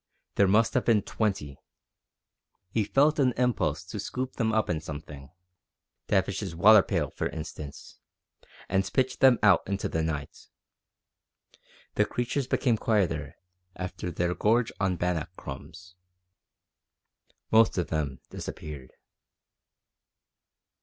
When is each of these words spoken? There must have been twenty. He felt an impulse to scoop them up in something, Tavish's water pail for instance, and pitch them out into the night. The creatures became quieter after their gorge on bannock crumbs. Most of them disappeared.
There 0.33 0.47
must 0.47 0.73
have 0.73 0.83
been 0.83 1.03
twenty. 1.03 1.59
He 2.71 2.83
felt 2.83 3.19
an 3.19 3.33
impulse 3.37 3.83
to 3.83 3.99
scoop 3.99 4.33
them 4.37 4.51
up 4.51 4.67
in 4.67 4.81
something, 4.81 5.29
Tavish's 6.07 6.55
water 6.55 6.81
pail 6.81 7.11
for 7.11 7.27
instance, 7.29 7.99
and 8.67 8.91
pitch 8.93 9.19
them 9.19 9.37
out 9.43 9.61
into 9.67 9.87
the 9.87 10.01
night. 10.01 10.47
The 11.93 12.05
creatures 12.05 12.47
became 12.47 12.77
quieter 12.77 13.35
after 13.75 14.09
their 14.09 14.33
gorge 14.33 14.71
on 14.79 14.95
bannock 14.95 15.29
crumbs. 15.37 15.93
Most 17.51 17.77
of 17.77 17.89
them 17.91 18.21
disappeared. 18.31 18.93